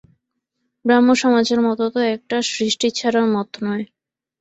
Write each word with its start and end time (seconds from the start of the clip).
ব্রাহ্মসমাজের 0.85 1.59
মত 1.67 1.79
তো 1.93 1.99
একটা 2.15 2.37
সৃষ্টিছাড়া 2.51 3.21
মত 3.35 3.49
নয়। 3.65 3.85